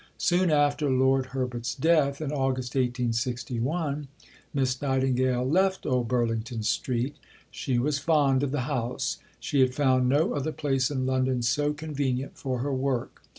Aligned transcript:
Soon 0.17 0.49
after 0.49 0.89
Lord 0.89 1.27
Herbert's 1.27 1.75
death 1.75 2.21
in 2.21 2.31
August 2.31 2.73
1861, 2.73 4.07
Miss 4.51 4.81
Nightingale 4.81 5.47
left 5.47 5.85
Old 5.85 6.07
Burlington 6.07 6.63
Street. 6.63 7.15
She 7.51 7.77
was 7.77 7.99
fond 7.99 8.41
of 8.41 8.49
the 8.49 8.61
house. 8.61 9.19
She 9.39 9.59
had 9.59 9.75
found 9.75 10.09
no 10.09 10.33
other 10.33 10.51
place 10.53 10.89
in 10.89 11.05
London 11.05 11.43
so 11.43 11.71
convenient 11.73 12.35
for 12.35 12.61
her 12.61 12.73
work. 12.73 13.21